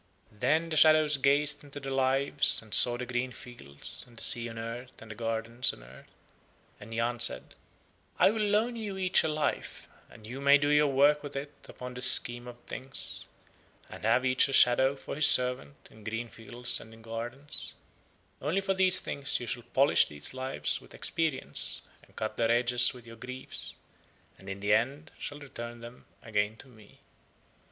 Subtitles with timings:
[0.31, 4.47] Then the shadows gazed into the Lives and saw the green fields and the sea
[4.47, 6.07] and earth and the gardens of earth.
[6.79, 7.53] And Yahn said:
[8.17, 11.53] "I will loan you each a Life, and you may do your work with it
[11.69, 13.27] upon the Scheme of Things,
[13.91, 17.75] and have each a shadow for his servant in green fields and in gardens,
[18.41, 22.91] only for these things you shall polish these Lives with experience and cut their edges
[22.91, 23.75] with your griefs,
[24.39, 27.01] and in the end shall return them again to me."